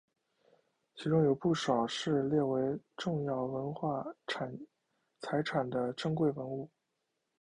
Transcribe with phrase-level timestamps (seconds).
[0.95, 4.03] 其中有不少是列为重要文化
[5.21, 6.67] 财产的珍贵文物。